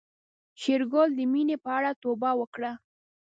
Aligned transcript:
شېرګل 0.61 1.09
د 1.15 1.19
مينې 1.31 1.57
په 1.63 1.69
اړه 1.77 1.91
توبه 2.03 2.29
وکړه. 2.39 2.71